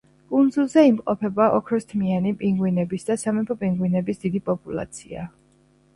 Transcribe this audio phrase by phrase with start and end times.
[0.29, 5.29] კუნძულებზე იმყოფება ოქროსთმიანი პინგვინების და სამეფო პინგვინების დიდი პოპულაცია.